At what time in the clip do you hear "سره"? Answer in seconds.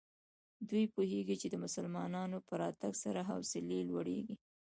3.03-3.21